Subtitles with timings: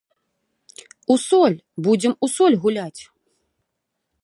[1.15, 1.57] У соль,
[1.87, 3.01] будзем у соль гуляць!